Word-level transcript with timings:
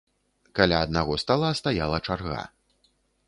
Каля 0.59 0.79
аднаго 0.85 1.17
стала 1.25 1.51
стаяла 1.61 2.01
чарга. 2.07 2.41